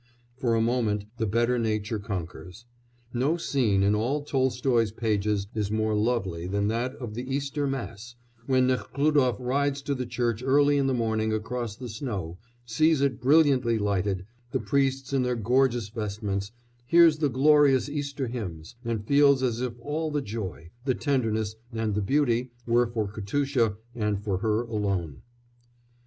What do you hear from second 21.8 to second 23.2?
the beauty were for